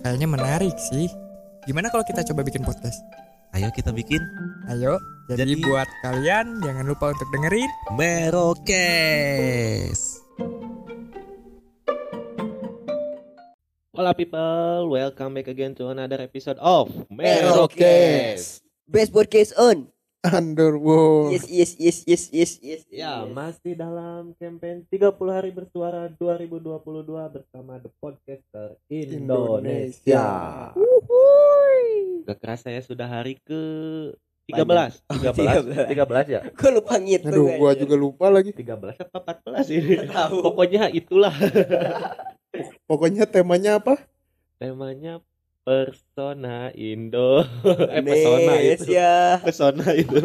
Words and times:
Kayaknya 0.00 0.28
menarik 0.32 0.76
sih 0.80 1.12
Gimana 1.68 1.92
kalau 1.92 2.00
kita 2.08 2.24
coba 2.32 2.40
bikin 2.40 2.64
podcast? 2.64 3.04
Ayo 3.52 3.68
kita 3.76 3.92
bikin 3.92 4.24
Ayo 4.72 4.96
Jadi, 5.28 5.60
Jadi- 5.60 5.60
buat 5.60 5.84
kalian 6.00 6.64
jangan 6.64 6.88
lupa 6.88 7.12
untuk 7.12 7.28
dengerin 7.28 7.68
Merokes. 7.94 10.00
Hola 13.92 14.16
people, 14.16 14.88
welcome 14.88 15.36
back 15.36 15.52
again 15.52 15.76
to 15.76 15.92
another 15.92 16.16
episode 16.24 16.56
of 16.64 16.88
Merokes. 17.12 18.64
Best 18.88 19.12
podcast 19.12 19.52
on. 19.60 19.92
Underworld. 20.20 21.32
Yes, 21.32 21.48
yes, 21.48 21.72
yes, 21.80 21.98
yes, 22.04 22.24
yes, 22.28 22.52
yes. 22.60 22.82
Ya, 22.92 23.24
yes. 23.24 23.32
masih 23.32 23.72
dalam 23.72 24.36
campaign 24.36 24.84
30 24.92 25.16
hari 25.32 25.48
bersuara 25.48 26.12
2022 26.12 26.76
bersama 27.08 27.80
The 27.80 27.88
Podcaster 27.96 28.76
Indonesia. 28.92 30.28
Gak 32.28 32.36
kerasa 32.36 32.68
ya 32.68 32.84
sudah 32.84 33.08
hari 33.08 33.40
ke 33.40 33.60
13. 34.52 35.00
13. 35.08 35.88
13 35.88 36.34
ya? 36.36 36.40
Gue 36.52 36.70
lupa 36.74 37.00
ngitung. 37.00 37.32
Aduh, 37.32 37.48
gua 37.56 37.70
aja. 37.72 37.80
juga 37.80 37.94
lupa 37.96 38.26
lagi. 38.28 38.52
13 38.52 39.00
apa 39.00 39.18
14 39.40 39.72
ini? 39.72 39.94
Tahu. 40.04 40.36
Pokoknya 40.44 40.92
itulah 40.92 41.32
Pokoknya 42.84 43.24
temanya 43.24 43.80
apa? 43.80 43.96
temanya 44.60 45.24
persona 45.70 46.74
Indo. 46.74 47.46
eh 47.94 48.02
persona 48.02 48.54
itu. 48.58 48.90
Persona 49.46 49.86
itu. 49.94 50.22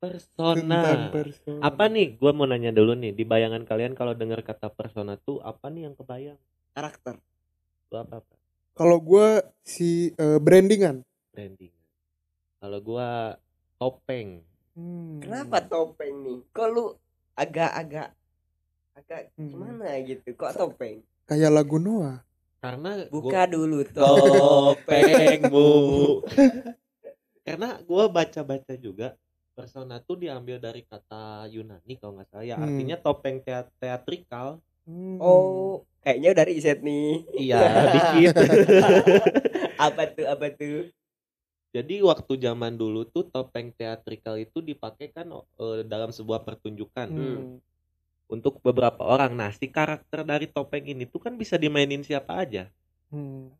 Persona. 0.00 0.80
Persona. 1.12 1.60
Apa 1.60 1.92
nih? 1.92 2.16
Gua 2.16 2.32
mau 2.32 2.48
nanya 2.48 2.72
dulu 2.72 2.96
nih. 2.96 3.12
Di 3.12 3.28
bayangan 3.28 3.68
kalian 3.68 3.92
kalau 3.92 4.16
dengar 4.16 4.40
kata 4.40 4.72
persona 4.72 5.20
tuh 5.20 5.44
apa 5.44 5.68
nih 5.68 5.92
yang 5.92 5.94
kebayang? 5.94 6.40
Karakter. 6.72 7.20
Itu 7.84 8.00
apa 8.00 8.24
apa? 8.24 8.34
Kalau 8.72 8.96
gua 9.04 9.44
si 9.60 10.16
eh, 10.16 10.40
brandingan. 10.40 11.04
Branding. 11.36 11.76
Kalau 12.56 12.78
gua 12.80 13.36
topeng. 13.76 14.40
Hmm. 14.72 15.20
Kenapa 15.20 15.60
topeng 15.60 16.24
nih? 16.24 16.40
Kok 16.56 16.68
lu 16.72 16.96
agak-agak 17.36 18.16
agak 18.96 19.28
Hmm. 19.36 19.52
gimana 19.52 19.92
gitu? 20.00 20.32
Kok 20.32 20.56
topeng? 20.56 21.04
Kayak 21.28 21.52
lagu 21.52 21.76
Noah. 21.76 22.24
Karena 22.62 22.90
Buka 23.10 23.42
dulu 23.44 23.82
gua 23.82 23.90
topeng. 23.90 25.02
topengmu. 25.02 25.70
Karena 27.46 27.82
gua 27.82 28.06
baca-baca 28.06 28.74
juga 28.76 29.18
persona 29.52 29.98
tuh 29.98 30.16
diambil 30.16 30.56
dari 30.56 30.80
kata 30.80 31.50
Yunani 31.50 31.98
kalau 31.98 32.16
nggak 32.16 32.28
salah 32.30 32.46
ya 32.46 32.54
Hmm. 32.54 32.64
artinya 32.64 32.96
topeng 32.96 33.42
teat- 33.42 33.74
teatrikal 33.76 34.62
Hmm. 34.82 35.14
Oh, 35.18 35.86
kayaknya 36.00 36.34
udah 36.34 36.44
riset 36.44 36.78
nih. 36.80 37.22
iya 37.36 37.58
dikit 37.94 38.34
apa 39.86 40.02
tuh? 40.08 40.26
Apa 40.26 40.46
tuh? 40.50 40.90
Jadi 41.70 42.02
waktu 42.02 42.32
zaman 42.36 42.74
dulu 42.74 43.06
tuh 43.06 43.22
topeng 43.24 43.70
teatrikal 43.70 44.34
itu 44.36 44.58
dipakai 44.58 45.08
kan 45.08 45.30
eh, 45.32 45.82
dalam 45.84 46.10
sebuah 46.10 46.42
pertunjukan 46.42 47.08
Hmm. 47.08 47.62
Untuk 48.32 48.64
beberapa 48.64 49.04
orang. 49.04 49.36
Nah, 49.36 49.52
si 49.52 49.68
karakter 49.68 50.24
dari 50.24 50.48
topeng 50.48 50.88
ini 50.88 51.04
tuh 51.04 51.20
kan 51.20 51.36
bisa 51.36 51.60
dimainin 51.60 52.00
siapa 52.00 52.40
aja. 52.40 52.72
Hmm. 53.12 53.52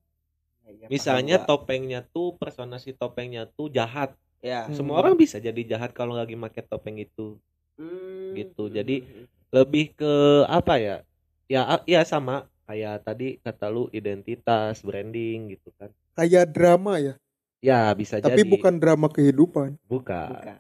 Ya, 0.65 0.88
Misalnya 0.88 1.37
topengnya 1.44 2.00
tuh 2.00 2.41
persona 2.41 2.81
si 2.81 2.97
topengnya 2.97 3.44
tuh 3.53 3.69
jahat. 3.69 4.16
ya. 4.41 4.65
Hmm. 4.65 4.72
Semua 4.72 5.05
orang 5.05 5.12
bisa 5.21 5.37
jadi 5.37 5.61
jahat 5.77 5.93
kalau 5.93 6.16
lagi 6.16 6.32
pakai 6.32 6.65
topeng 6.65 6.97
itu. 7.05 7.37
Hmm. 7.77 8.32
Gitu. 8.32 8.72
Jadi, 8.72 9.28
Lebih 9.53 9.93
ke 9.93 10.12
apa 10.49 10.81
ya? 10.81 10.97
Ya 11.44 11.77
ya 11.84 12.00
sama 12.09 12.49
kayak 12.65 13.05
tadi 13.05 13.37
kata 13.44 13.69
lu 13.69 13.93
identitas, 13.93 14.81
branding 14.81 15.53
gitu 15.53 15.69
kan. 15.77 15.93
Kayak 16.16 16.49
drama 16.56 16.97
ya. 16.97 17.15
Ya, 17.61 17.93
bisa 17.93 18.16
Tapi 18.19 18.43
jadi. 18.43 18.49
bukan 18.49 18.81
drama 18.81 19.12
kehidupan. 19.12 19.77
bukan. 19.84 20.32
Bukan. 20.32 20.59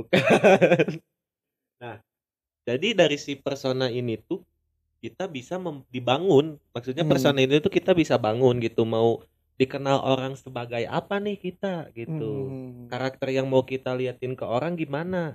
Bukan. 0.00 0.16
nah, 1.82 2.00
jadi 2.62 2.88
dari 2.94 3.18
si 3.18 3.34
persona 3.34 3.90
ini 3.90 4.18
tuh 4.18 4.42
kita 5.02 5.26
bisa 5.26 5.58
mem- 5.58 5.82
dibangun. 5.90 6.58
Maksudnya 6.70 7.02
Hmm. 7.02 7.10
persona 7.10 7.38
ini 7.42 7.58
tuh 7.58 7.72
kita 7.74 7.90
bisa 7.90 8.14
bangun 8.16 8.62
gitu. 8.62 8.86
Mau 8.86 9.26
dikenal 9.58 9.98
orang 9.98 10.38
sebagai 10.38 10.86
apa 10.86 11.18
nih 11.18 11.36
kita 11.36 11.90
gitu. 11.92 12.30
Hmm. 12.54 12.86
Karakter 12.86 13.34
yang 13.34 13.50
mau 13.50 13.66
kita 13.66 13.92
liatin 13.92 14.38
ke 14.38 14.46
orang 14.46 14.78
gimana. 14.78 15.34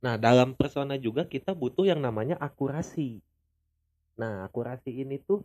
Nah, 0.00 0.14
dalam 0.14 0.54
persona 0.54 0.94
juga 0.94 1.26
kita 1.26 1.50
butuh 1.50 1.82
yang 1.82 1.98
namanya 1.98 2.38
akurasi. 2.38 3.18
Nah, 4.16 4.46
akurasi 4.46 5.02
ini 5.02 5.18
tuh 5.18 5.42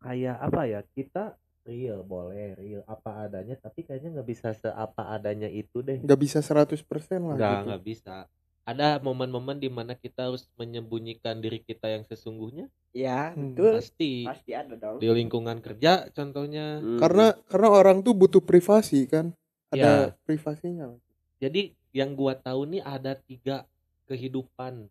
kayak 0.00 0.40
apa 0.40 0.62
ya? 0.64 0.80
Kita 0.80 1.36
real 1.62 2.02
boleh 2.02 2.58
real 2.58 2.82
apa 2.90 3.22
adanya 3.26 3.54
tapi 3.54 3.86
kayaknya 3.86 4.18
nggak 4.18 4.28
bisa 4.34 4.50
seapa 4.50 5.14
adanya 5.14 5.46
itu 5.46 5.78
deh 5.78 6.02
Nggak 6.02 6.18
bisa 6.18 6.38
100% 6.42 7.22
lah 7.22 7.38
nggak 7.38 7.54
gitu. 7.54 7.66
nggak 7.70 7.82
bisa 7.86 8.16
ada 8.62 8.98
momen-momen 8.98 9.56
di 9.56 9.66
mana 9.66 9.92
kita 9.92 10.26
harus 10.26 10.46
menyembunyikan 10.54 11.38
diri 11.38 11.58
kita 11.58 11.88
yang 11.88 12.02
sesungguhnya 12.02 12.70
Ya, 12.92 13.32
Hmm. 13.32 13.56
betul. 13.56 13.72
pasti 13.74 14.12
Pasti 14.22 14.52
ada 14.52 14.74
dong. 14.74 14.96
di 14.96 15.08
lingkungan 15.08 15.58
kerja 15.58 16.06
contohnya 16.08 16.76
Hmm. 16.78 17.00
Karena 17.00 17.32
karena 17.46 17.68
orang 17.70 17.98
tuh 18.00 18.12
butuh 18.12 18.40
privasi 18.40 19.06
kan. 19.06 19.32
Ya. 19.68 19.74
Ada 19.74 19.92
privasinya. 20.22 20.92
jadi 21.36 21.72
yang 21.90 22.12
gua 22.12 22.32
tahu 22.34 22.68
nih 22.68 22.82
ada 22.82 23.16
tiga 23.16 23.64
kehidupan 24.06 24.86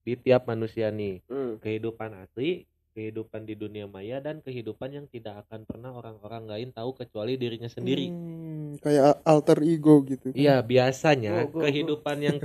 di 0.00 0.14
tiap 0.16 0.46
manusia 0.46 0.88
nih 0.90 1.20
Hmm. 1.26 1.58
kehidupan 1.58 2.14
asli 2.16 2.64
kehidupan 2.90 3.42
di 3.42 3.54
dunia 3.54 3.84
maya 3.86 4.18
dan 4.18 4.38
kehidupan 4.38 4.90
yang 4.92 5.06
tidak 5.06 5.44
akan 5.44 5.62
pernah 5.64 5.92
orang-orang 5.92 6.46
lain 6.46 6.68
tahu 6.70 6.94
kecuali 6.94 7.34
dirinya 7.34 7.68
sendiri 7.68 8.08
Hmm, 8.08 8.47
kayak 8.78 9.20
alter 9.22 9.58
ego 9.62 10.00
gitu. 10.06 10.30
kan. 10.32 10.38
Iya 10.38 10.56
biasanya 10.62 11.46
go. 11.50 11.62
kehidupan 11.62 12.16
yang 12.22 12.36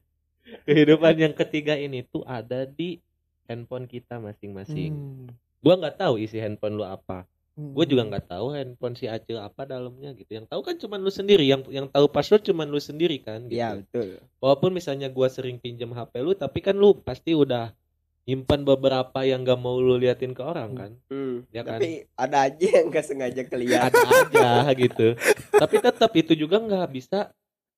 kehidupan 0.68 1.14
yang 1.18 1.34
ketiga 1.34 1.74
ini 1.78 2.04
tuh 2.06 2.22
ada 2.26 2.68
di 2.68 2.98
handphone 3.46 3.86
kita 3.90 4.18
masing-masing. 4.18 4.92
Hmm. 4.92 5.26
Gua 5.62 5.78
nggak 5.78 5.98
tahu 6.02 6.18
isi 6.18 6.38
handphone 6.38 6.78
lu 6.78 6.84
apa. 6.86 7.24
Hmm. 7.52 7.76
Gue 7.76 7.84
juga 7.84 8.08
nggak 8.08 8.32
tahu 8.32 8.56
handphone 8.56 8.96
si 8.96 9.04
Acil 9.04 9.36
apa 9.36 9.68
dalamnya 9.68 10.16
gitu. 10.16 10.40
Yang 10.40 10.48
tahu 10.48 10.60
kan 10.64 10.74
cuma 10.80 10.96
lu 10.96 11.12
sendiri. 11.12 11.44
Yang 11.44 11.68
yang 11.68 11.84
tahu 11.84 12.08
password 12.08 12.48
cuma 12.48 12.64
lu 12.64 12.80
sendiri 12.80 13.20
kan. 13.20 13.44
Gitu. 13.44 13.60
Ya, 13.60 13.76
betul. 13.76 14.24
Walaupun 14.40 14.72
misalnya 14.72 15.12
gua 15.12 15.28
sering 15.28 15.60
pinjam 15.60 15.92
HP 15.92 16.24
lu, 16.24 16.32
tapi 16.32 16.64
kan 16.64 16.72
lu 16.72 16.96
pasti 16.96 17.36
udah 17.36 17.76
nyimpan 18.24 18.62
beberapa 18.62 19.18
yang 19.22 19.42
gak 19.42 19.56
mau 19.56 19.76
lu 19.76 19.96
liatin 19.96 20.30
ke 20.30 20.40
orang 20.40 20.70
kan. 20.72 20.92
Hmm. 21.06 21.42
Ya 21.48 21.60
kan? 21.60 21.76
Tapi 21.76 22.06
ada 22.12 22.38
aja 22.44 22.66
yang 22.72 22.86
gak 22.88 23.02
sengaja 23.04 23.42
kelihatan. 23.42 23.90
ada 23.90 24.62
aja 24.62 24.70
gitu 24.72 25.18
tapi 25.52 25.76
tetap 25.78 26.10
itu 26.12 26.32
juga 26.34 26.56
nggak 26.56 26.88
bisa 26.88 27.30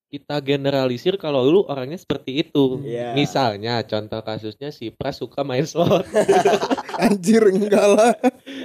kita 0.05 0.37
generalisir 0.39 1.17
kalau 1.17 1.43
lu 1.43 1.61
orangnya 1.63 1.97
seperti 1.97 2.39
itu 2.39 2.79
Iya. 2.79 3.11
misalnya 3.11 3.81
contoh 3.81 4.21
kasusnya 4.21 4.69
si 4.69 4.87
Pras 4.87 5.17
suka 5.17 5.41
main 5.41 5.65
slot 5.65 6.05
Anjir 6.95 7.43
enggak 7.43 7.87
lah. 7.91 8.13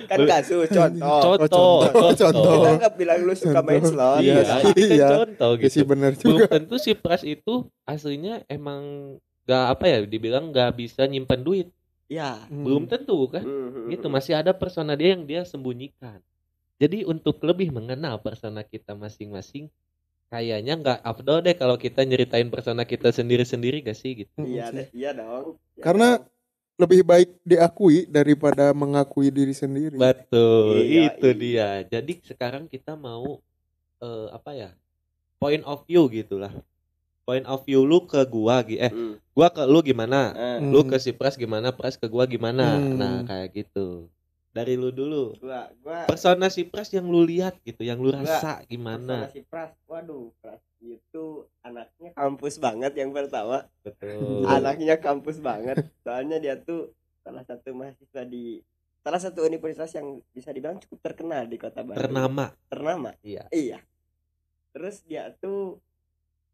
Kan 0.07 0.19
kasus 0.23 0.71
contoh. 0.71 1.19
contoh 1.35 1.83
contoh, 1.91 2.13
contoh. 2.15 2.55
Kita 2.55 2.71
nggak 2.79 2.95
bilang 2.95 3.19
lu 3.21 3.35
suka 3.35 3.59
main 3.59 3.83
Contoh. 3.83 3.91
slot. 3.91 4.21
iya 4.21 4.35
Iya. 4.37 4.55
itu 4.61 4.71
kan 4.71 4.77
Iya. 4.87 5.09
contoh 5.17 5.51
Ya 5.53 5.67
sih 5.67 5.69
gitu 5.75 5.89
benar 5.89 6.13
belum 6.13 6.23
juga. 6.23 6.45
tentu 6.47 6.75
si 6.77 6.93
Pras 6.95 7.23
itu 7.25 7.55
aslinya 7.83 8.45
emang 8.47 8.83
gak 9.45 9.65
apa 9.73 9.85
ya 9.87 9.99
dibilang 10.05 10.51
gak 10.51 10.77
bisa 10.77 11.05
nyimpan 11.05 11.41
duit 11.41 11.69
Ya. 12.11 12.43
Hmm. 12.51 12.67
belum 12.67 12.85
tentu 12.87 13.31
kan 13.31 13.47
Hmm. 13.47 13.87
gitu 13.87 14.11
masih 14.11 14.35
ada 14.35 14.51
persona 14.51 14.99
dia 14.99 15.15
yang 15.15 15.23
dia 15.23 15.47
sembunyikan 15.47 16.19
Jadi 16.81 17.05
untuk 17.05 17.39
lebih 17.45 17.69
mengenal 17.71 18.17
persona 18.19 18.65
kita 18.65 18.97
masing-masing, 18.97 19.69
kayaknya 20.27 20.75
nggak 20.75 20.99
afdol 21.05 21.45
deh 21.45 21.53
kalau 21.53 21.77
kita 21.77 22.01
nyeritain 22.03 22.49
persona 22.49 22.89
kita 22.89 23.13
sendiri-sendiri 23.13 23.85
gak 23.85 23.95
sih 23.95 24.25
gitu. 24.25 24.33
Iya, 24.41 24.73
deh, 24.73 24.89
iya 24.97 25.13
dong. 25.13 25.61
Iya 25.77 25.83
Karena- 25.85 26.25
lebih 26.81 27.05
baik 27.05 27.37
diakui 27.45 28.09
daripada 28.09 28.73
mengakui 28.73 29.29
diri 29.29 29.53
sendiri 29.53 30.01
Betul, 30.01 30.81
Iya, 30.81 31.13
itu 31.13 31.29
iya. 31.29 31.37
dia. 31.37 31.69
Jadi 32.01 32.25
sekarang 32.25 32.65
kita 32.65 32.97
mau 32.97 33.45
eh, 34.01 34.27
apa 34.33 34.51
ya? 34.57 34.73
Point 35.37 35.61
of 35.69 35.85
view 35.85 36.09
gitulah. 36.09 36.57
Point 37.31 37.47
of 37.47 37.63
view 37.63 37.87
lu 37.87 38.03
ke 38.05 38.27
gua 38.27 38.59
gi- 38.61 38.81
eh 38.81 38.91
Hmm. 38.91 39.15
gua 39.31 39.47
ke 39.49 39.63
lu 39.63 39.79
gimana? 39.81 40.35
Hmm. 40.59 40.67
Lu 40.69 40.83
ke 40.83 40.99
si 40.99 41.15
Pras 41.15 41.35
gimana? 41.35 41.71
Pras 41.71 41.95
ke 41.95 42.05
gua 42.05 42.27
gimana? 42.27 42.75
Hmm. 42.75 42.99
Nah, 42.99 43.23
kayak 43.23 43.55
gitu. 43.55 44.11
Dari 44.51 44.75
lu 44.75 44.91
dulu. 44.91 45.39
gua 45.39 45.71
gua 45.79 46.11
Persona 46.11 46.51
si 46.51 46.67
Pras 46.67 46.91
yang 46.91 47.07
lu 47.07 47.23
lihat 47.23 47.55
gitu, 47.63 47.81
yang 47.81 48.03
lu 48.03 48.11
Gua- 48.11 48.27
rasa 48.27 48.59
persona 48.59 48.67
gimana? 48.67 49.17
si 49.31 49.41
Pras. 49.41 49.71
Waduh, 49.87 50.35
Pras 50.37 50.59
itu 50.81 51.25
anaknya 51.61 52.11
kampus 52.11 52.59
banget 52.59 52.93
yang 52.97 53.15
pertama. 53.15 53.63
Betul. 53.81 54.43
Anaknya 54.45 54.99
kampus 54.99 55.39
banget. 55.39 55.87
Soalnya 56.03 56.43
dia 56.43 56.59
tuh 56.59 56.91
salah 57.21 57.45
satu 57.45 57.71
mahasiswa 57.71 58.27
di 58.27 58.59
salah 59.01 59.23
satu 59.23 59.45
universitas 59.45 59.95
yang 59.95 60.19
bisa 60.31 60.51
dibilang 60.51 60.83
cukup 60.83 60.99
terkenal 61.01 61.47
di 61.47 61.55
kota 61.55 61.81
Bandung. 61.81 62.01
Ternama. 62.03 62.51
Ternama. 62.67 63.11
Iya. 63.23 63.47
Iya. 63.51 63.79
Terus 64.73 65.05
dia 65.05 65.31
tuh 65.37 65.79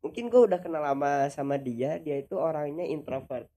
mungkin 0.06 0.25
gue 0.26 0.43
udah 0.44 0.56
kenal 0.56 0.81
lama 0.81 1.26
sama 1.29 1.56
dia, 1.56 1.99
dia 1.99 2.17
itu 2.17 2.32
orangnya 2.32 2.82
introvert. 2.82 3.50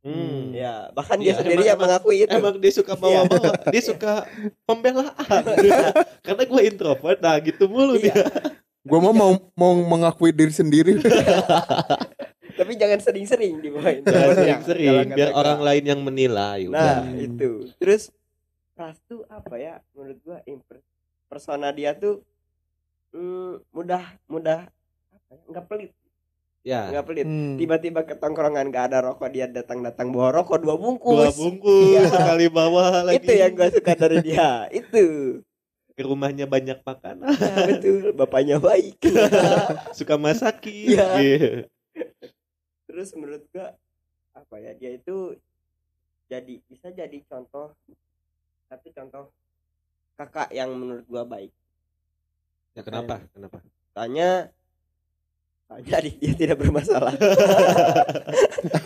Hmm. 0.00 0.52
Ya, 0.52 0.92
bahkan 0.92 1.16
dia 1.16 1.32
Iya, 1.32 1.40
sendiri 1.40 1.58
emang- 1.58 1.70
yang 1.70 1.80
mengakui 1.80 2.16
itu. 2.20 2.28
Emang 2.30 2.54
dia 2.54 2.68
suka 2.70 2.92
bawa-bawa, 2.92 3.56
dia 3.66 3.82
suka 3.82 4.12
pembelaan. 4.62 5.42
Karena 6.26 6.42
gue 6.44 6.60
introvert, 6.62 7.18
nah 7.18 7.36
gitu 7.38 7.64
mulu 7.64 7.96
Iya. 7.96 8.12
dia. 8.12 8.24
gue 8.84 8.98
mau 9.00 9.12
mau 9.12 9.32
mau 9.54 9.72
mengakui 9.88 10.28
diri 10.28 10.52
sendiri 10.52 11.00
Tapi 12.54 12.76
jangan 12.76 13.00
sering-sering 13.00 13.58
dibawain. 13.58 14.04
Jangan 14.04 14.36
sering-sering, 14.36 15.08
kata 15.08 15.16
biar 15.16 15.30
gua. 15.30 15.38
orang 15.40 15.58
lain 15.60 15.84
yang 15.86 16.00
menilai. 16.00 16.60
Nah, 16.68 17.00
udah. 17.02 17.16
itu. 17.16 17.50
Terus 17.76 18.12
Pras 18.70 18.98
tuh 19.02 19.24
apa 19.26 19.54
ya? 19.54 19.78
Menurut 19.90 20.18
gua 20.20 20.38
imper- 20.44 20.84
persona 21.26 21.70
dia 21.70 21.94
tuh 21.94 22.22
mm, 23.10 23.70
mudah 23.70 24.04
mudah 24.26 24.66
apa 25.28 25.34
ya? 25.34 25.44
Enggak 25.48 25.64
pelit, 25.66 25.90
ya, 26.62 26.80
enggak 26.90 27.04
pelit. 27.06 27.26
Hmm. 27.26 27.56
Tiba-tiba 27.56 28.00
ke 28.04 28.14
tongkrongan 28.16 28.68
gak 28.68 28.84
ada 28.92 28.98
rokok 29.04 29.28
dia 29.28 29.46
datang-datang 29.46 30.08
bawa 30.10 30.30
rokok 30.32 30.58
dua 30.60 30.74
bungkus. 30.76 31.16
dua 31.16 31.30
bungkus 31.32 31.88
Iya. 31.90 32.02
sekali 32.10 32.46
bawa 32.48 32.84
lagi. 33.04 33.18
Itu 33.20 33.32
yang 33.32 33.52
gua 33.54 33.68
suka 33.72 33.92
dari 33.94 34.18
dia. 34.22 34.68
itu. 34.72 35.04
Ke 35.94 36.02
rumahnya 36.02 36.50
banyak 36.50 36.82
makanan, 36.82 37.30
Ya, 37.38 37.54
betul. 37.70 38.10
Bapaknya 38.18 38.58
baik. 38.58 38.98
suka 39.98 40.18
masakin. 40.18 40.98
Iya. 40.98 41.06
Iya. 41.22 41.50
Terus 42.90 43.14
menurut 43.14 43.46
gua 43.50 43.74
apa 44.34 44.56
ya? 44.58 44.74
Dia 44.74 44.98
itu 44.98 45.38
jadi 46.26 46.58
bisa 46.66 46.90
jadi 46.90 47.14
contoh 47.30 47.76
satu 48.66 48.88
contoh 48.90 49.24
kakak 50.18 50.50
yang 50.50 50.74
menurut 50.74 51.06
gua 51.06 51.22
baik. 51.22 51.54
Ya 52.74 52.82
kenapa? 52.82 53.22
Kenapa? 53.30 53.62
Tanya 53.94 54.50
tanya 55.64 55.92
adik 55.98 56.14
dia 56.20 56.32
tidak 56.34 56.56
bermasalah. 56.60 57.14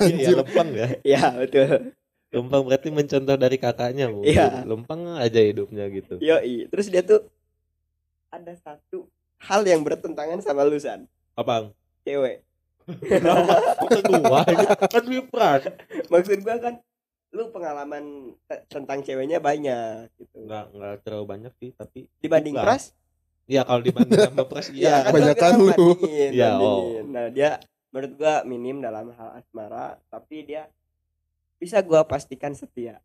Iya, 0.02 0.42
lempeng 0.42 0.70
ya. 0.74 0.88
ya 1.18 1.22
betul. 1.38 1.94
Lempeng 2.34 2.62
berarti 2.66 2.88
mencontoh 2.90 3.36
dari 3.38 3.56
kakaknya 3.56 4.10
mungkin. 4.10 4.34
Iya. 4.34 4.66
Lempeng 4.66 5.16
aja 5.16 5.40
hidupnya 5.40 5.86
gitu. 5.88 6.18
Yoi. 6.18 6.66
Terus 6.66 6.86
dia 6.90 7.02
tuh 7.06 7.22
ada 8.28 8.52
satu 8.58 9.06
hal 9.38 9.62
yang 9.64 9.86
bertentangan 9.86 10.42
sama 10.42 10.66
lusan 10.66 11.06
Apa? 11.38 11.70
cewek. 12.02 12.42
Kok 12.88 13.88
ke 13.88 14.00
gua? 14.18 14.42
Kan 14.90 15.04
Wipras. 15.06 15.62
Maksud 16.10 16.40
gua 16.42 16.56
kan 16.58 16.74
lu 17.28 17.52
pengalaman 17.52 18.34
te- 18.48 18.64
tentang 18.72 19.04
ceweknya 19.04 19.38
banyak 19.38 20.08
gitu. 20.16 20.48
Enggak 20.48 20.72
enggak 20.72 20.94
terlalu 21.04 21.24
banyak 21.28 21.52
sih, 21.60 21.70
tapi 21.76 22.08
Dibanding 22.18 22.56
Enggak. 22.56 22.66
Pras? 22.66 22.84
Ya 23.48 23.64
kalau 23.64 23.80
dibanding 23.80 24.20
sama 24.20 24.44
Pras 24.44 24.68
Iya, 24.76 24.76
iya. 24.76 24.96
Kebanyakan 25.08 25.50
lu. 25.56 25.66
bandingin, 25.66 26.30
Iya, 26.36 26.48
bandingin. 26.54 27.04
Nah, 27.08 27.26
dia 27.32 27.50
menurut 27.88 28.12
gua 28.14 28.34
minim 28.44 28.76
dalam 28.78 29.08
hal 29.16 29.40
asmara, 29.40 29.96
tapi 30.12 30.44
dia 30.44 30.68
bisa 31.56 31.80
gua 31.80 32.04
pastikan 32.04 32.52
setia. 32.52 33.00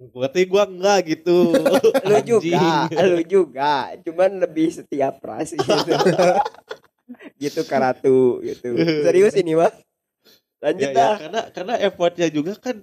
Berarti 0.00 0.48
gua 0.48 0.64
enggak 0.64 1.12
gitu. 1.12 1.52
Lu 2.08 2.18
juga, 2.24 2.88
lu 2.88 3.22
juga, 3.22 3.92
cuman 4.00 4.40
lebih 4.40 4.72
setia 4.72 5.12
Pras 5.12 5.52
gitu. 5.58 5.92
gitu 7.36 7.60
Karatu 7.64 8.40
gitu. 8.40 8.72
Serius 9.04 9.36
ini 9.36 9.52
mah. 9.52 9.70
Lanjut 10.58 10.90
Ya, 10.90 10.94
ya, 10.94 10.98
dah. 10.98 11.14
karena 11.18 11.40
karena 11.54 11.74
effortnya 11.78 12.26
juga 12.30 12.56
kan 12.58 12.82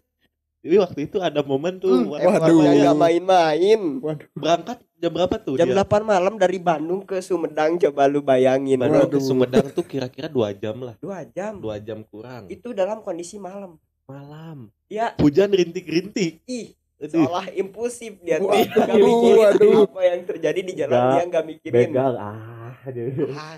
jadi 0.66 0.82
waktu 0.82 1.00
itu 1.06 1.22
ada 1.22 1.40
momen 1.40 1.78
tuh 1.78 1.94
Hmm, 1.94 2.10
waktu 2.10 2.26
waduh. 2.26 2.58
Nggak 2.74 2.98
main-main. 2.98 3.82
waduh 4.02 4.26
berangkat 4.34 4.82
jam 4.98 5.12
berapa 5.12 5.36
tuh 5.38 5.54
Jam 5.56 5.70
dia? 5.70 5.78
8 5.78 6.02
malam 6.02 6.34
dari 6.36 6.58
Bandung 6.58 7.06
ke 7.06 7.22
Sumedang 7.22 7.78
coba 7.78 8.10
lu 8.10 8.20
bayangin. 8.20 8.82
Bandung 8.82 9.06
ke 9.06 9.16
Waduh. 9.16 9.22
Sumedang 9.22 9.66
tuh 9.70 9.86
kira-kira 9.86 10.26
dua 10.26 10.50
jam 10.52 10.82
lah, 10.82 10.98
Dua 10.98 11.22
jam. 11.24 11.62
dua 11.62 11.78
jam 11.78 12.02
kurang. 12.04 12.50
Itu 12.50 12.74
dalam 12.74 13.00
kondisi 13.00 13.38
malam. 13.38 13.78
Malam, 14.06 14.70
Dia 14.86 15.14
hujan 15.18 15.50
rintik-rintik. 15.50 16.42
ih 16.46 16.74
seolah 16.96 17.52
impulsif 17.52 18.18
dia 18.20 18.40
tuh 18.40 18.50
nggak 18.50 18.98
mikirin 18.98 19.38
waduh. 19.38 19.84
apa 19.86 20.02
yang 20.02 20.22
terjadi 20.24 20.60
di 20.62 20.74
jalan 20.74 20.96
Nggak, 20.96 21.12
dia 21.12 21.24
nggak 21.28 21.46
mikirin 21.46 21.90
ah. 21.94 22.74
aduh. 22.82 23.30
ah, 23.36 23.58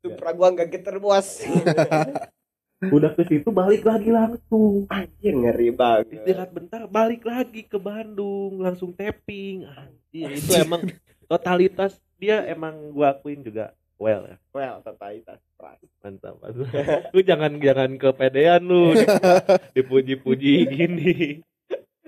Supra 0.00 0.30
gua 0.32 0.48
nggak 0.50 0.68
geter 0.72 0.96
bos 0.96 1.44
Udah 2.78 3.10
ke 3.10 3.26
situ 3.26 3.50
balik 3.50 3.82
lagi 3.82 4.08
langsung. 4.08 4.86
anjir 4.86 5.34
ngeri 5.34 5.74
banget 5.74 6.14
Istirahat 6.14 6.50
bentar, 6.54 6.86
balik 6.86 7.26
lagi 7.26 7.66
ke 7.66 7.74
Bandung, 7.74 8.62
langsung 8.62 8.94
tapping. 8.94 9.66
Anjir, 9.66 10.30
itu 10.30 10.52
emang 10.54 10.86
totalitas 11.26 11.98
dia 12.16 12.46
emang 12.46 12.90
gua 12.90 13.12
akuin 13.12 13.42
juga 13.42 13.70
well 13.94 14.24
ya. 14.24 14.36
well 14.50 14.78
totalitas 14.80 15.38
pras 15.54 15.78
Mantap. 16.00 16.38
mantap. 16.38 16.70
lu 17.14 17.20
jangan 17.20 17.58
jangan 17.58 17.90
kepedean 17.94 18.62
lu 18.62 18.94
dipuji-puji 19.76 20.66
gini. 20.66 21.42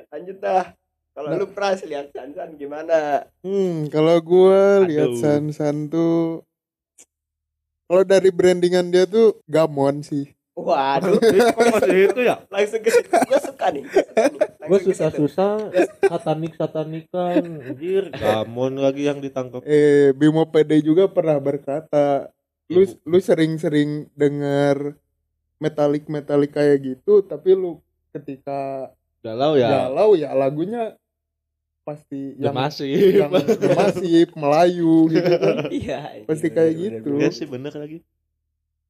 lanjut 0.08 0.38
dah 0.38 0.74
kalau 1.12 1.36
lu 1.36 1.46
pras 1.46 1.82
lihat 1.82 2.10
Sansan 2.10 2.54
gimana 2.54 3.26
hmm 3.42 3.86
kalau 3.86 4.18
gue 4.18 4.62
lihat 4.88 5.14
Aduh. 5.14 5.18
San 5.18 5.44
San 5.50 5.86
tuh 5.86 6.42
kalau 7.86 8.02
dari 8.02 8.30
brandingan 8.30 8.88
dia 8.88 9.06
tuh 9.06 9.38
gamon 9.46 10.02
sih 10.02 10.26
waduh 10.62 11.16
itu 11.88 12.20
ya? 12.20 12.36
langsung 12.46 12.80
ke 12.80 12.90
situ 12.90 13.08
gua 13.08 13.40
suka 13.40 13.66
nih 13.70 13.84
Gue 14.60 14.78
susah-susah 14.86 15.74
satanik 16.06 16.54
satanikan 16.54 17.42
anjir. 17.58 18.06
Gamon 18.14 18.78
lagi 18.78 19.10
yang 19.10 19.18
ditangkap. 19.18 19.66
eh 19.66 20.14
Bimo 20.14 20.46
PD 20.46 20.78
juga 20.80 21.10
pernah 21.10 21.34
berkata 21.36 22.30
lu 22.70 22.86
Ibu. 22.86 23.02
lu 23.02 23.18
sering-sering 23.18 24.06
dengar 24.14 24.94
metalik 25.58 26.06
metalik 26.06 26.54
kayak 26.54 26.78
gitu 26.80 27.18
tapi 27.20 27.52
lu 27.52 27.82
ketika 28.10 28.90
Galau 29.20 29.58
ya. 29.58 29.90
galau 29.90 30.14
ya 30.14 30.30
lagunya 30.32 30.94
pasti 31.82 32.38
yang 32.38 32.54
Masih. 32.54 33.20
yang 33.20 33.30
masih 33.74 34.30
Melayu 34.32 35.10
gitu 35.10 35.34
kan 35.34 35.56
iya 35.74 36.22
Pasti 36.30 36.46
iya, 36.46 36.54
kayak 36.54 36.72
bener, 36.72 36.82
gitu. 36.94 37.08
bener, 37.10 37.20
Iya 37.20 37.28
sih 37.34 37.46
bener 37.50 37.72
lagi. 37.74 37.98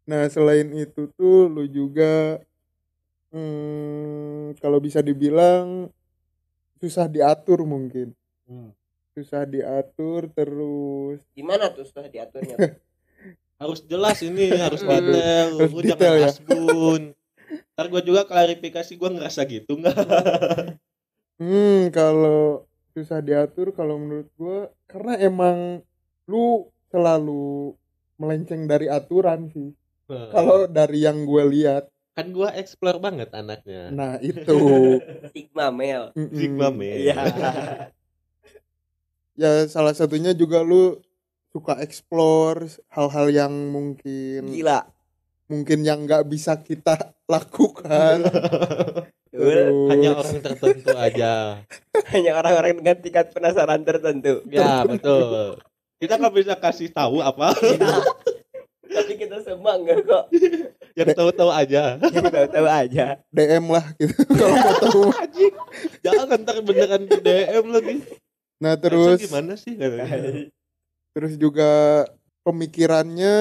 Nah 0.09 0.29
selain 0.33 0.69
itu 0.73 1.11
tuh 1.19 1.49
lu 1.51 1.65
juga 1.69 2.41
hmm, 3.35 4.57
kalau 4.63 4.79
bisa 4.81 5.01
dibilang 5.05 5.91
susah 6.81 7.07
diatur 7.11 7.63
mungkin 7.69 8.17
Hmm. 8.51 8.75
susah 9.15 9.47
diatur 9.47 10.27
terus 10.35 11.23
gimana 11.39 11.71
tuh 11.71 11.87
susah 11.87 12.11
diaturnya 12.11 12.57
Harus 13.61 13.85
jelas 13.85 14.17
ini, 14.25 14.49
harus 14.65 14.81
detail. 14.81 15.53
harus 15.53 15.73
Lu 15.77 15.81
detail 15.85 16.15
jangan 16.17 16.17
ya. 16.17 16.31
asbun. 16.33 17.03
Ntar 17.77 17.87
gue 17.93 18.03
juga 18.09 18.23
klarifikasi 18.25 18.93
gue 18.97 19.11
ngerasa 19.21 19.41
gitu 19.45 19.73
nggak? 19.77 19.97
hmm 21.45 21.93
kalau 21.93 22.65
susah 22.97 23.21
diatur 23.21 23.71
kalau 23.77 24.01
menurut 24.01 24.29
gua 24.41 24.73
karena 24.89 25.15
emang 25.21 25.85
lu 26.27 26.73
selalu 26.91 27.77
melenceng 28.17 28.65
dari 28.65 28.89
aturan 28.89 29.49
sih 29.53 29.71
kalau 30.29 30.67
dari 30.67 30.99
yang 31.01 31.23
gue 31.23 31.45
lihat. 31.49 31.89
Kan 32.11 32.31
gue 32.31 32.49
explore 32.53 32.99
banget 32.99 33.31
anaknya. 33.31 33.89
nah 33.89 34.13
itu. 34.23 34.59
Sigma 35.31 35.71
Mel 35.71 36.11
Mm-mm. 36.13 36.35
Sigma 36.35 36.69
man. 36.69 36.91
iya. 36.91 37.17
Ya 39.35 39.65
salah 39.67 39.91
satunya 39.91 40.31
juga 40.31 40.61
lu 40.61 41.01
suka 41.49 41.81
explore 41.81 42.69
hal-hal 42.89 43.27
yang 43.31 43.53
mungkin 43.67 44.47
gila. 44.47 44.85
mungkin 45.47 45.81
yang 45.81 46.05
nggak 46.05 46.29
bisa 46.29 46.61
kita 46.61 46.95
lakukan. 47.33 48.21
Betul 49.31 49.89
hanya 49.89 50.09
Terus- 50.13 50.21
orang 50.21 50.39
tertentu 50.43 50.91
aja. 50.93 51.33
Hanya 52.11 52.33
orang-orang 52.37 52.73
dengan 52.77 52.97
tingkat 52.99 53.27
penasaran 53.31 53.81
tertentu. 53.81 54.45
Ya 54.47 54.85
betul. 54.85 55.57
Kita 55.97 56.17
nggak 56.17 56.35
bisa 56.35 56.55
kasih 56.57 56.91
tahu 56.91 57.21
apa 57.21 57.55
kita 59.21 59.37
semua 59.45 59.77
enggak 59.77 60.01
kok. 60.09 60.25
Yang 60.99 61.09
tahu-tahu 61.13 61.51
aja. 61.53 62.01
Yang 62.01 62.27
tahu-tahu 62.33 62.67
aja. 62.67 63.05
DM 63.29 63.65
lah 63.69 63.87
gitu. 64.01 64.17
Kalau 64.41 64.57
mau 64.57 64.75
tahu. 64.81 65.03
Anjing. 65.23 65.55
Jangan 66.01 66.27
ntar 66.41 66.57
beneran 66.65 67.03
di 67.05 67.19
DM 67.21 67.65
lagi. 67.69 67.97
Nah 68.61 68.75
terus 68.81 69.21
terus 69.21 69.29
gimana 69.29 69.53
sih 69.57 69.77
terus 71.11 71.35
juga 71.35 72.05
pemikirannya 72.47 73.35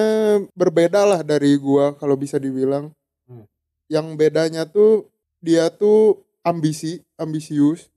berbeda 0.58 1.06
lah 1.06 1.20
dari 1.24 1.56
gua 1.56 1.96
kalau 1.96 2.16
bisa 2.16 2.36
dibilang. 2.36 2.92
Hmm. 3.30 3.46
yang 3.86 4.18
bedanya 4.18 4.66
tuh 4.66 5.08
dia 5.40 5.72
tuh 5.72 6.20
ambisi 6.44 7.00
ambisius. 7.16 7.88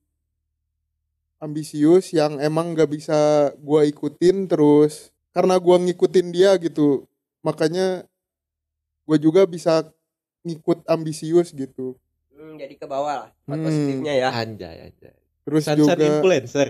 Ambisius 1.44 2.16
yang 2.16 2.40
emang 2.40 2.72
gak 2.72 2.88
bisa 2.88 3.52
gua 3.60 3.84
ikutin 3.84 4.48
terus. 4.48 5.12
Karena 5.36 5.60
gua 5.60 5.82
ngikutin 5.82 6.28
dia 6.32 6.56
gitu 6.62 7.04
makanya 7.44 8.08
gua 9.04 9.20
juga 9.20 9.44
bisa 9.44 9.86
ngikut 10.42 10.84
ambisius 10.86 11.52
gitu. 11.52 12.00
Hmm, 12.32 12.58
jadi 12.58 12.74
ke 12.74 12.84
bawah 12.84 13.28
lah 13.28 13.30
Hmm. 13.46 13.62
positifnya 13.62 14.14
ya. 14.18 14.30
Anjay 14.32 14.90
anjay. 14.90 15.14
Terus 15.44 15.64
Sansan 15.64 15.78
juga 15.78 16.04
influencer. 16.10 16.68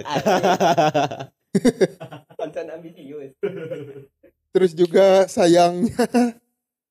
Konten 2.33 2.65
ambisius. 2.75 3.31
Terus 4.49 4.71
juga 4.73 5.25
sayangnya. 5.25 6.05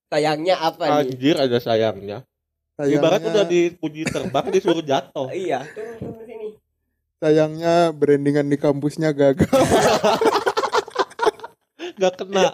Sayangnya 0.07 0.55
apa 0.59 0.83
nih? 0.83 1.11
Anjir 1.11 1.37
ada 1.37 1.59
sayangnya. 1.59 2.19
Sayangnya 2.75 2.99
ibarat 2.99 3.21
udah 3.23 3.45
dipuji 3.45 4.03
terbang 4.05 4.47
disuruh 4.51 4.83
jatuh. 4.83 5.29
Iya 5.31 5.67
turun 5.71 5.95
turun 5.99 6.23
sini. 6.23 6.49
Sayangnya 7.19 7.75
brandingan 7.91 8.47
di 8.47 8.59
kampusnya 8.59 9.15
gagal 9.15 9.47
nggak 11.95 12.15
kena. 12.17 12.43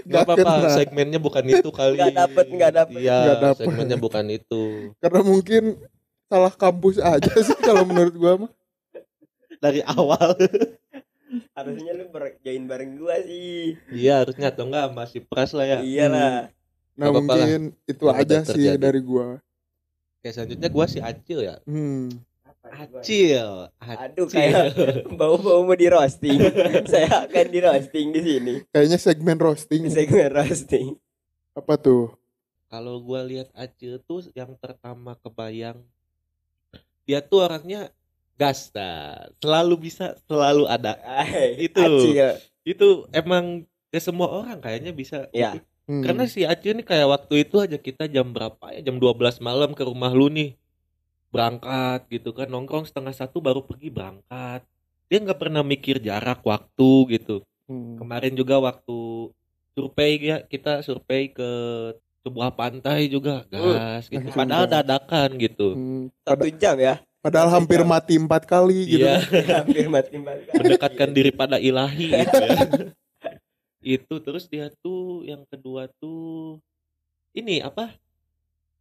Nggak 0.00 0.06
Nggak 0.06 0.22
apa-apa 0.22 0.52
segmennya 0.72 1.18
bukan 1.18 1.44
itu 1.44 1.68
kali. 1.68 1.98
Nggak 1.98 2.14
dapet, 2.16 2.46
nggak 2.48 2.72
dapet. 2.72 2.98
iya 2.98 3.20
segmennya 3.52 3.96
bukan 3.96 4.24
itu. 4.28 4.62
Karena 4.96 5.20
mungkin 5.20 5.62
salah 6.24 6.50
kampus 6.50 6.96
aja 6.96 7.32
sih 7.36 7.58
kalau 7.58 7.84
menurut 7.84 8.14
gua 8.14 8.32
mah. 8.38 8.52
Dari 9.58 9.82
awal. 9.82 10.38
Harusnya 11.56 11.92
lu 11.92 12.08
ber- 12.08 12.38
join 12.40 12.64
bareng 12.64 12.96
gua 12.96 13.20
sih. 13.20 13.76
Iya 13.88 14.24
harusnya 14.24 14.50
atau 14.50 14.66
enggak 14.66 14.90
masih 14.90 15.20
pras 15.22 15.52
lah 15.52 15.62
ya. 15.64 15.78
Iyalah. 15.80 16.50
Nah 16.96 16.96
Nggak 16.96 17.10
apa-apa 17.12 17.32
lah. 17.32 17.38
mungkin 17.44 17.62
itu 17.84 18.02
Yang 18.04 18.16
aja 18.18 18.36
sih 18.40 18.46
terjadi. 18.48 18.78
dari 18.80 19.00
gua. 19.00 19.26
Oke 20.16 20.28
selanjutnya 20.30 20.68
gua 20.68 20.86
si 20.86 20.98
Acil 20.98 21.38
ya. 21.42 21.56
Hmm. 21.64 22.08
Acil 22.80 23.68
aduh 23.76 24.24
Acil. 24.24 24.32
kayak 24.32 24.64
bau-bau 25.20 25.60
mau 25.64 25.76
di 25.76 25.88
roasting. 25.90 26.38
Saya 26.92 27.28
akan 27.28 27.46
di 27.52 27.60
roasting 27.60 28.06
di 28.10 28.20
sini. 28.24 28.54
Kayaknya 28.72 28.98
segmen 28.98 29.36
roasting. 29.36 29.82
Segmen 29.92 30.30
roasting. 30.32 30.96
Apa 31.52 31.76
tuh? 31.76 32.14
Kalau 32.70 33.02
gua 33.02 33.26
lihat 33.26 33.50
Acil 33.52 33.98
tuh 34.00 34.24
yang 34.32 34.54
pertama 34.56 35.18
kebayang 35.18 35.82
dia 37.04 37.18
tuh 37.18 37.42
orangnya 37.42 37.90
gas 38.38 38.70
dah. 38.70 39.28
selalu 39.42 39.90
bisa 39.90 40.14
selalu 40.30 40.64
ada. 40.64 40.96
Ay, 41.02 41.68
Itu. 41.68 41.82
Acil. 41.82 42.38
itu 42.60 42.88
emang 43.10 43.64
ke 43.90 43.98
semua 43.98 44.30
orang 44.30 44.60
kayaknya 44.62 44.92
bisa. 44.94 45.26
Ya. 45.34 45.58
Hmm. 45.90 46.06
Karena 46.06 46.24
si 46.30 46.46
Acil 46.46 46.78
nih 46.78 46.86
kayak 46.86 47.08
waktu 47.10 47.42
itu 47.42 47.58
aja 47.58 47.74
kita 47.74 48.06
jam 48.06 48.30
berapa 48.30 48.62
ya? 48.70 48.80
Jam 48.86 49.02
12 49.02 49.42
malam 49.42 49.74
ke 49.74 49.82
rumah 49.82 50.14
lu 50.14 50.30
nih 50.30 50.59
berangkat 51.30 52.06
gitu 52.10 52.34
kan. 52.34 52.50
Nongkrong 52.50 52.86
setengah 52.86 53.14
satu 53.14 53.40
baru 53.42 53.62
pergi 53.64 53.88
berangkat. 53.88 54.66
Dia 55.10 55.18
nggak 55.18 55.40
pernah 55.40 55.62
mikir 55.66 55.98
jarak 55.98 56.42
waktu 56.42 57.18
gitu. 57.18 57.42
Hmm. 57.70 57.94
kemarin 58.02 58.34
juga 58.34 58.58
waktu 58.58 59.30
survei 59.78 60.18
ya 60.18 60.42
kita 60.42 60.82
survei 60.82 61.30
ke 61.30 61.50
sebuah 62.26 62.50
pantai 62.58 63.06
juga 63.06 63.46
gas 63.46 64.10
gitu. 64.10 64.18
langsung 64.18 64.42
padahal 64.42 64.66
dadakan 64.66 65.38
gitu. 65.38 65.68
Hmm. 65.78 66.04
satu 66.26 66.50
jam 66.58 66.74
ya? 66.74 66.98
padahal 67.22 67.52
hampir 67.52 67.86
mati 67.86 68.18
empat 68.18 68.42
kali 68.42 68.90
gitu. 68.90 69.06
Iya. 69.06 69.22
Hampir 69.62 69.86
mati 69.86 70.18
mbak 70.18 70.50
mendekatkan 70.50 71.08
diri 71.14 71.30
pada 71.30 71.62
ilahi 71.62 72.10
gitu 72.10 72.42
ya. 72.42 72.58
Itu 73.80 74.14
terus 74.24 74.50
dia 74.50 74.72
tuh 74.82 75.22
yang 75.28 75.46
kedua 75.46 75.86
tuh 76.02 76.58
ini 77.36 77.62
apa? 77.62 77.94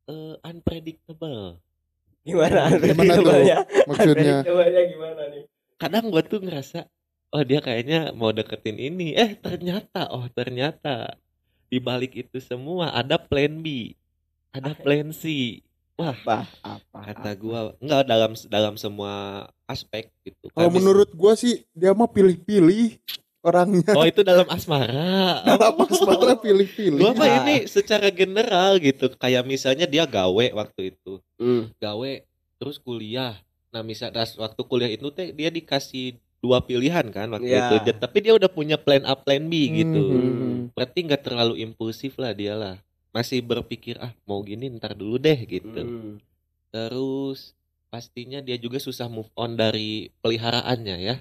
Eh 0.10 0.36
unpredictable 0.41 1.62
gimana? 2.28 2.72
Gimana 2.78 3.14
tuh? 3.20 3.44
maksudnya? 3.90 4.38
Gimana 4.44 5.22
nih? 5.32 5.44
Kadang 5.80 6.12
gua 6.12 6.24
tuh 6.24 6.44
ngerasa 6.44 6.90
oh 7.30 7.44
dia 7.46 7.60
kayaknya 7.62 8.12
mau 8.16 8.34
deketin 8.34 8.78
ini. 8.78 9.16
Eh 9.16 9.38
ternyata 9.38 10.12
oh 10.12 10.26
ternyata 10.32 11.16
di 11.70 11.78
balik 11.78 12.18
itu 12.18 12.42
semua 12.42 12.90
ada 12.92 13.22
plan 13.22 13.62
B 13.62 13.94
ada 14.50 14.74
plan 14.74 15.14
C. 15.14 15.62
Wah 16.00 16.16
apa 16.16 16.48
apa 16.64 17.00
kata 17.12 17.32
gua 17.36 17.76
enggak 17.84 18.08
dalam 18.08 18.32
dalam 18.48 18.76
semua 18.80 19.46
aspek 19.68 20.08
gitu. 20.24 20.48
Kalau 20.56 20.72
menurut 20.72 21.12
gua 21.12 21.36
sih 21.36 21.68
dia 21.76 21.92
mah 21.92 22.08
pilih-pilih 22.08 22.98
orangnya. 23.41 23.93
Oh 23.93 24.03
itu 24.03 24.22
dalam 24.22 24.46
asmara. 24.48 25.41
Dalam 25.48 25.75
asmara 25.79 26.36
pilih-pilih. 26.36 26.98
Gua 26.98 27.12
mah 27.12 27.25
Ah. 27.25 27.36
ini 27.41 27.65
secara 27.65 28.08
general 28.10 28.77
gitu. 28.77 29.10
Kayak 29.13 29.43
misalnya 29.43 29.84
dia 29.84 30.03
gawe 30.03 30.46
waktu 30.53 30.93
itu. 30.93 31.24
Hmm. 31.36 31.72
gawe 31.75 32.12
terus 32.55 32.77
kuliah. 32.77 33.39
Nah 33.69 33.81
misal 33.81 34.10
das- 34.10 34.36
waktu 34.36 34.60
kuliah 34.62 34.88
itu 34.88 35.08
teh 35.10 35.29
dia 35.29 35.48
dikasih 35.48 36.13
dua 36.38 36.60
pilihan 36.60 37.03
kan 37.08 37.27
waktu 37.29 37.48
Ya. 37.50 37.67
itu. 37.69 37.75
Dia- 37.86 37.98
tapi 37.98 38.17
dia 38.19 38.34
udah 38.34 38.48
punya 38.48 38.75
plan 38.75 39.03
A 39.03 39.13
plan 39.13 39.43
B 39.43 39.53
gitu. 39.74 40.00
Hmm. 40.01 40.60
berarti 40.72 41.00
nggak 41.01 41.24
terlalu 41.24 41.60
impulsif 41.60 42.15
lah 42.15 42.31
dia 42.31 42.53
lah. 42.53 42.75
Masih 43.10 43.41
berpikir 43.41 43.98
ah 43.98 44.13
mau 44.24 44.39
gini 44.41 44.69
ntar 44.72 44.93
dulu 44.93 45.15
deh 45.15 45.39
gitu. 45.41 45.79
Hmm. 45.79 46.19
terus 46.69 47.58
pastinya 47.88 48.38
dia 48.39 48.53
juga 48.53 48.77
susah 48.77 49.10
move 49.10 49.34
on 49.34 49.55
dari 49.55 50.13
peliharaannya 50.19 50.98
ya 51.01 51.15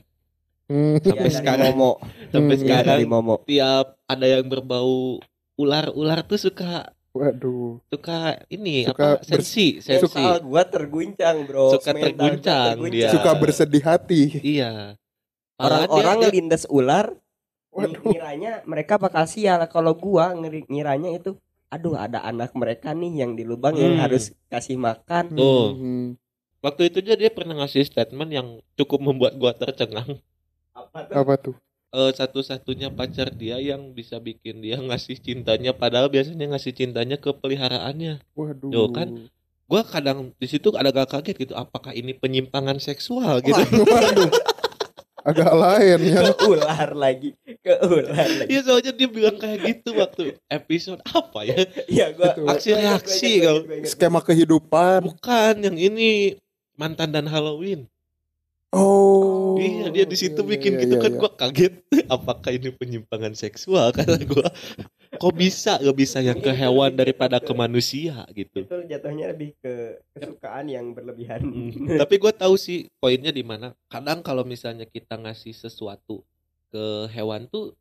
Hmm. 0.69 1.01
sampai 1.01 1.09
Ya, 1.09 1.17
dari 1.25 1.33
sekarang 1.33 1.67
Momo 1.73 1.91
sampai 2.29 2.45
Hmm. 2.45 2.51
ya 2.51 2.57
sekarang 2.61 2.89
dari 2.93 3.07
Momo 3.07 3.35
tiap 3.43 3.87
ada 4.05 4.27
yang 4.29 4.45
berbau 4.45 5.17
ular-ular 5.57 6.21
tuh 6.23 6.37
suka 6.37 6.93
waduh 7.11 7.81
suka 7.89 8.37
ini 8.47 8.85
Suka 8.85 9.17
apa 9.17 9.25
sensi 9.25 9.81
sensi 9.81 10.05
Mental 10.13 10.45
gua 10.45 10.63
terguncang 10.63 11.37
bro 11.43 11.73
Suka 11.73 11.91
Mental 11.91 12.13
gua 12.13 12.13
terguncang 12.13 12.75
dia. 12.93 13.09
suka 13.09 13.31
bersedih 13.35 13.81
hati 13.81 14.23
iya 14.45 14.93
orang-orang 15.57 16.17
dia- 16.19 16.29
dia- 16.29 16.35
lindas 16.37 16.69
ular 16.69 17.17
Waduh. 17.69 18.05
ngiranya 18.05 18.61
mereka 18.65 18.97
bakal 18.97 19.25
sial 19.25 19.65
kalau 19.67 19.93
gua 19.93 20.37
ngiranya 20.37 21.11
itu 21.13 21.33
aduh 21.69 21.97
ada 21.97 22.21
anak 22.23 22.53
mereka 22.53 22.93
nih 22.93 23.25
yang 23.25 23.33
di 23.33 23.43
lubang 23.43 23.73
yang 23.73 23.97
Hmm. 23.97 24.05
harus 24.05 24.33
kasih 24.47 24.77
makan 24.77 25.33
Tuh. 25.33 25.69
Hmm. 25.75 26.07
waktu 26.61 26.89
itu 26.89 27.01
aja 27.01 27.15
dia 27.15 27.31
pernah 27.31 27.57
ngasih 27.57 27.85
statement 27.85 28.31
yang 28.31 28.49
cukup 28.75 29.01
membuat 29.01 29.33
gua 29.35 29.53
tercengang 29.53 30.21
apa 30.79 30.99
tuh? 31.05 31.15
Apa 31.19 31.35
tuh? 31.37 31.57
Eh, 31.89 32.13
satu-satunya 32.13 32.93
pacar 32.93 33.33
dia 33.33 33.57
yang 33.57 33.97
bisa 33.97 34.21
bikin 34.21 34.61
dia 34.61 34.77
ngasih 34.85 35.17
cintanya 35.25 35.73
padahal 35.73 36.13
biasanya 36.13 36.53
ngasih 36.53 36.77
cintanya 36.77 37.17
ke 37.17 37.33
peliharaannya. 37.33 38.21
Waduh. 38.37 38.71
Yo, 38.71 38.93
kan? 38.93 39.33
gua 39.69 39.85
kadang 39.85 40.33
di 40.41 40.49
situ 40.49 40.73
agak 40.73 41.13
kaget 41.13 41.37
gitu 41.45 41.53
apakah 41.53 41.93
ini 41.93 42.17
penyimpangan 42.17 42.81
seksual 42.81 43.45
gitu? 43.45 43.57
Waduh, 43.57 43.85
waduh. 43.85 44.31
agak 45.29 45.53
lain 45.53 45.99
ya. 46.09 46.21
Ke 46.33 46.45
ular 46.49 46.91
lagi 46.97 47.37
ke 47.45 47.75
ular 47.85 48.17
lagi. 48.17 48.49
Iya 48.49 48.61
soalnya 48.65 48.93
dia 48.97 49.09
bilang 49.13 49.37
kayak 49.37 49.61
gitu 49.61 49.93
waktu 49.97 50.41
episode 50.49 51.05
apa 51.05 51.41
ya? 51.45 51.69
Ya 51.85 52.07
gua 52.17 52.33
aksi 52.53 52.73
reaksi 52.77 53.45
kau. 53.45 53.61
ingat. 53.65 53.93
skema 53.93 54.21
kehidupan. 54.25 55.05
Bukan 55.05 55.55
yang 55.61 55.77
ini 55.77 56.41
mantan 56.81 57.13
dan 57.13 57.29
Halloween 57.29 57.89
oh. 58.75 59.57
Iya 59.59 59.91
dia 59.91 60.05
di 60.07 60.17
situ 60.17 60.39
Iya, 60.39 60.51
bikin 60.55 60.73
iya, 60.79 60.81
gitu 60.87 60.95
iya, 60.97 61.03
kan 61.03 61.13
iya. 61.13 61.19
gua 61.21 61.31
kaget. 61.35 61.75
Apakah 62.15 62.51
ini 62.55 62.71
penyimpangan 62.71 63.35
seksual 63.35 63.91
kata 63.91 64.17
gua. 64.25 64.49
Kok 65.19 65.35
bisa? 65.35 65.81
Gak 65.81 65.97
bisa 65.99 66.23
yang 66.23 66.39
ke 66.39 66.53
hewan 66.53 66.95
daripada 66.95 67.43
ke 67.43 67.53
manusia 67.57 68.23
gitu. 68.37 68.63
Itu 68.63 68.87
jatuhnya 68.87 69.35
lebih 69.35 69.57
ke 69.59 69.99
kesukaan 70.15 70.69
yang 70.71 70.93
berlebihan. 70.95 71.43
Hmm, 71.43 71.73
tapi 72.03 72.21
gue 72.21 72.33
tahu 72.33 72.55
sih 72.55 72.87
poinnya 73.03 73.33
di 73.33 73.43
mana. 73.43 73.75
Kadang 73.91 74.21
kalau 74.23 74.45
misalnya 74.45 74.85
kita 74.85 75.17
ngasih 75.19 75.57
sesuatu 75.57 76.23
ke 76.69 77.09
hewan 77.11 77.49
tuh 77.49 77.73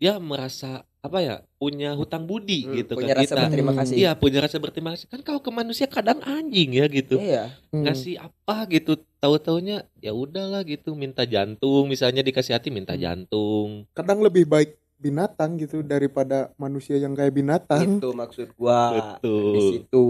dia 0.00 0.16
merasa 0.16 0.86
apa 1.00 1.18
ya 1.18 1.34
punya 1.56 1.92
hutang 1.92 2.24
budi 2.24 2.64
Hmm, 2.64 2.76
gitu 2.76 2.92
punya 2.92 3.16
ke 3.16 3.24
rasa 3.24 3.32
kita. 3.32 3.40
berterima 3.42 3.72
kasih 3.72 3.94
Iya 3.96 4.10
punya 4.14 4.38
rasa 4.40 4.56
berterima 4.56 4.90
kasih. 4.92 5.06
Kan 5.08 5.20
kalau 5.20 5.40
ke 5.40 5.48
manusia 5.48 5.86
kadang 5.86 6.20
anjing 6.20 6.76
ya 6.76 6.84
gitu. 6.86 7.16
iya 7.16 7.48
Hmm. 7.72 7.84
Ngasih 7.84 8.20
apa 8.20 8.68
gitu 8.68 8.92
tahu 9.16 9.36
taunya 9.36 9.82
ya 9.96 10.12
udahlah 10.12 10.60
gitu 10.62 10.92
minta 10.92 11.24
jantung 11.24 11.86
misalnya 11.86 12.20
dikasih 12.20 12.52
hati 12.52 12.68
minta 12.68 12.92
Hmm. 12.92 13.00
jantung. 13.00 13.68
kadang 13.90 14.20
lebih 14.20 14.44
baik 14.44 14.70
binatang 14.96 15.56
gitu 15.56 15.80
daripada 15.80 16.52
manusia 16.56 16.94
yang 16.94 17.16
kayak 17.16 17.32
binatang 17.32 17.96
itu 17.96 18.12
maksud 18.12 18.52
gua 18.52 18.92
di 18.92 19.00
Betul. 19.00 19.56
situ 19.72 20.06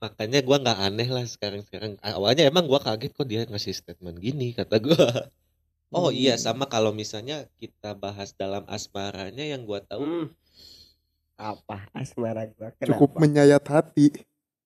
Makanya 0.00 0.40
gua 0.40 0.56
nggak 0.58 0.78
aneh 0.82 1.06
lah 1.06 1.22
sekarang-sekarang. 1.22 2.00
Awalnya 2.00 2.48
emang 2.48 2.64
gua 2.64 2.80
kaget 2.80 3.12
kok 3.12 3.22
dia 3.22 3.44
ngasih 3.44 3.70
statement 3.70 4.16
gini 4.18 4.50
kata 4.50 4.80
gua. 4.80 5.28
Oh 5.92 6.08
Hmm. 6.08 6.16
iya 6.22 6.34
sama 6.40 6.64
kalau 6.74 6.90
misalnya 7.00 7.36
kita 7.60 7.90
bahas 8.02 8.30
dalam 8.40 8.64
asmaranya 8.76 9.44
yang 9.52 9.62
gua 9.68 9.80
tahu 9.84 10.02
Hmm. 10.04 10.26
apa 11.36 11.78
asmara 12.00 12.42
gua 12.56 12.70
kenapa 12.78 12.96
cukup 12.96 13.10
menyayat 13.20 13.64
hati 13.68 14.06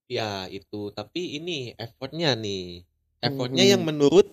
ya 0.06 0.46
itu 0.50 0.94
tapi 0.94 1.38
ini 1.38 1.74
effortnya 1.78 2.30
nih 2.38 2.86
effortnya 3.26 3.64
Hmm. 3.66 3.72
yang 3.74 3.82
menurut 3.82 4.26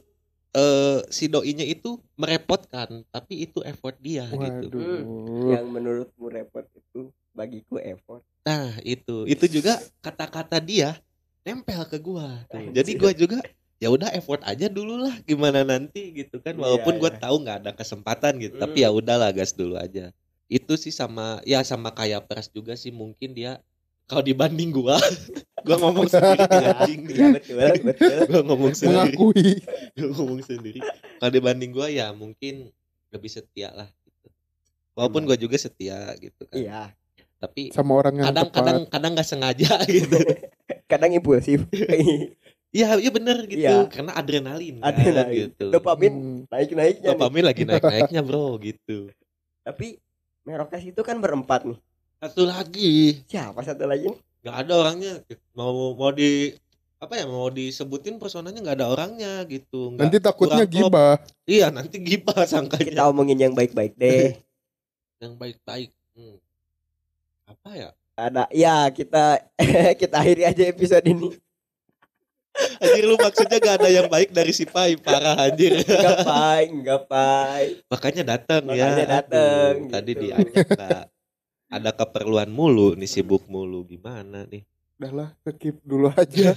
eh 0.54 1.02
si 1.10 1.26
doinya 1.34 1.66
itu 1.66 1.98
merepotkan 2.22 3.02
tapi 3.10 3.34
itu 3.50 3.60
effort 3.66 3.98
dia 3.98 4.30
gitu. 4.38 4.70
waduh 4.70 5.02
yang 5.50 5.66
menurutmu 5.74 6.26
repot 6.30 6.66
itu 6.78 7.10
bagiku 7.34 7.82
effort 7.82 8.22
Nah 8.44 8.76
itu 8.84 9.24
itu 9.24 9.46
juga 9.48 9.80
kata-kata 10.04 10.60
dia 10.60 11.00
nempel 11.48 11.82
ke 11.88 11.98
gua. 12.00 12.44
tuh. 12.52 12.60
Jadi 12.76 12.92
gua 13.00 13.12
juga 13.16 13.40
ya 13.78 13.92
udah 13.92 14.10
effort 14.14 14.42
aja 14.44 14.68
dulu 14.68 15.02
lah 15.04 15.16
gimana 15.24 15.62
nanti 15.64 16.14
gitu 16.14 16.40
kan. 16.40 16.56
Walaupun 16.56 16.98
Iya, 16.98 17.02
gua 17.02 17.12
iya. 17.12 17.20
tahu 17.20 17.36
nggak 17.44 17.58
ada 17.64 17.72
kesempatan 17.74 18.34
gitu 18.40 18.56
tapi 18.58 18.82
Hmm. 18.82 18.86
ya 18.88 18.90
udahlah 18.94 19.30
gas 19.32 19.54
dulu 19.54 19.76
aja. 19.76 20.14
Itu 20.48 20.78
sih 20.78 20.92
sama 20.92 21.42
ya 21.44 21.64
sama 21.64 21.92
kayak 21.92 22.30
pers 22.30 22.48
juga 22.48 22.76
sih 22.76 22.94
mungkin 22.94 23.34
dia 23.34 23.60
kalau 24.04 24.22
dibanding 24.22 24.70
gua 24.72 25.00
gua 25.68 25.78
ngomong 25.80 26.08
sendiri 26.08 26.44
anjing. 26.80 27.02
Iya 27.08 27.26
betul 27.36 27.58
betul. 27.88 28.18
Gua 28.30 28.42
ngomong 28.48 28.74
sendiri. 28.76 29.16
Mengakui. 29.16 29.50
Gua 30.00 30.10
ngomong 30.18 30.42
sendiri. 30.44 30.80
Kalau 31.20 31.32
dibanding 31.32 31.72
gua 31.72 31.88
ya 31.88 32.12
mungkin 32.12 32.72
lebih 33.10 33.30
setia 33.30 33.70
lah 33.72 33.88
gitu. 34.04 34.28
walaupun 34.94 35.26
gua 35.26 35.38
juga 35.38 35.56
setia 35.58 36.14
gitu 36.20 36.44
kan. 36.48 36.58
Iya. 36.60 36.84
Tapi 37.38 37.76
sama 37.76 38.00
orang 38.00 38.24
yang 38.24 38.26
kadang 38.32 38.48
tepat 38.48 38.56
kadang 38.64 38.80
kadang 38.88 39.12
nggak 39.20 39.28
sengaja 39.28 39.72
gitu. 39.92 40.16
Kadang 40.88 41.12
impulsif 41.12 41.68
Iya, 42.74 42.98
iya 42.98 43.12
bener 43.14 43.38
gitu. 43.46 43.62
Iya. 43.62 43.86
Karena 43.86 44.18
adrenalin, 44.18 44.82
kan, 44.82 44.90
adrenalin 44.90 45.54
gitu. 45.54 45.70
dopamin 45.70 46.10
Hmm, 46.12 46.38
naik 46.50 46.70
naiknya 46.74 47.10
Dopamin 47.14 47.44
lagi 47.46 47.62
naik-naiknya, 47.70 48.22
Bro, 48.22 48.58
gitu. 48.60 49.14
tapi 49.62 50.02
Merokes 50.44 50.84
itu 50.84 51.00
kan 51.00 51.16
berempat 51.18 51.64
nih 51.64 51.78
Satu 52.20 52.44
lagi, 52.44 53.24
siapa 53.26 53.62
satu 53.62 53.86
lagi 53.86 54.10
nih 54.10 54.20
nggak 54.44 54.56
ada 54.60 54.74
orangnya. 54.76 55.14
Mau 55.54 55.94
mau 55.94 56.12
di 56.12 56.52
apa 56.98 57.16
ya 57.16 57.24
mau 57.24 57.48
disebutin 57.48 58.16
personanya 58.16 58.58
nggak 58.58 58.76
ada 58.76 58.88
orangnya 58.90 59.44
gitu. 59.46 59.92
Nggak- 59.92 60.04
nanti 60.04 60.18
takutnya 60.20 60.66
gibah 60.66 61.16
Iya, 61.44 61.68
nanti 61.70 61.96
gibah 62.00 62.34
kita 62.42 62.48
sangkanya. 62.50 63.06
omongin 63.06 63.38
yang 63.38 63.54
baik-baik 63.54 63.94
deh 63.96 64.34
Yang 65.24 65.34
baik-baik. 65.38 65.90
Hmm. 66.12 66.36
Apa 67.46 67.70
ya? 67.72 67.90
ada 68.14 68.46
ya 68.54 68.88
kita 68.88 69.42
kita 69.98 70.16
akhiri 70.16 70.46
aja 70.46 70.64
episode 70.70 71.02
ini 71.04 71.34
Anjir 72.54 73.04
lu 73.10 73.18
maksudnya 73.18 73.58
gak 73.58 73.76
ada 73.82 73.90
yang 73.90 74.08
baik 74.08 74.30
dari 74.30 74.54
si 74.54 74.70
Pai, 74.70 74.94
parah 74.96 75.34
anjir. 75.36 75.74
enggak 75.82 76.22
pai 76.22 76.64
enggak 76.70 77.02
pai 77.10 77.66
Makanya 77.90 78.24
datang 78.38 78.62
ya. 78.70 78.94
Makanya 78.94 79.06
dateng, 79.22 79.74
Aduh, 79.82 79.92
Tadi 79.92 80.12
gitu. 80.14 80.22
diajak 80.30 80.68
nggak 80.70 81.04
ada 81.74 81.92
keperluan 81.98 82.54
mulu 82.54 82.94
nih 82.94 83.10
sibuk 83.10 83.50
mulu 83.50 83.82
gimana 83.90 84.46
nih 84.46 84.62
udahlah 85.02 85.34
skip 85.42 85.82
dulu 85.82 86.14
aja 86.14 86.54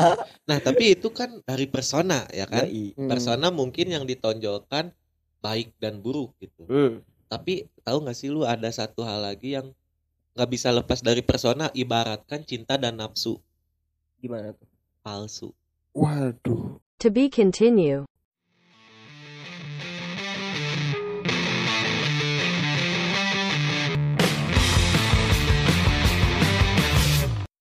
Nah, 0.48 0.58
tapi 0.62 0.94
itu 0.94 1.10
kan 1.10 1.42
dari 1.42 1.66
persona 1.66 2.22
ya 2.30 2.46
kan? 2.46 2.70
Yoi. 2.70 2.94
Hmm. 2.94 3.10
Persona 3.10 3.50
mungkin 3.50 3.90
yang 3.90 4.06
ditonjolkan 4.06 4.94
baik 5.42 5.74
dan 5.82 5.98
buruk 5.98 6.30
gitu. 6.38 6.62
Hmm. 6.70 7.02
Tapi 7.26 7.66
tahu 7.82 8.06
nggak 8.06 8.14
sih 8.16 8.30
lu 8.30 8.46
ada 8.46 8.70
satu 8.70 9.02
hal 9.02 9.26
lagi 9.26 9.58
yang 9.58 9.74
nggak 10.38 10.50
bisa 10.54 10.70
lepas 10.70 11.02
dari 11.02 11.26
persona 11.26 11.66
ibaratkan 11.74 12.46
cinta 12.46 12.78
dan 12.78 13.02
nafsu 13.02 13.42
gimana 14.22 14.54
tuh 14.54 14.69
palsu. 15.04 15.52
waduh 15.94 16.80
To 17.00 17.10
be 17.10 17.28
continue. 17.30 18.04